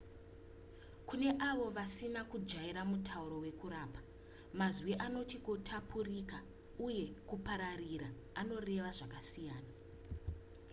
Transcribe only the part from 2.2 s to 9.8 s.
kujaira mutauro wekurapa mazwi anoti kutapukira uye kupararira anoreva zvakasiyana